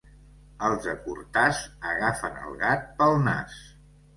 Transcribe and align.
Els 0.69 0.79
de 0.87 0.95
Cortàs 1.03 1.61
agafen 1.91 2.41
el 2.47 2.59
gat 2.65 2.91
pel 3.03 3.17
nas. 3.29 3.63